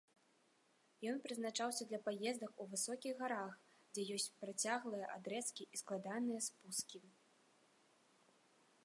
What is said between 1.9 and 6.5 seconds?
для паездак у высокіх гарах, дзе ёсць працяглыя адрэзкі і складаныя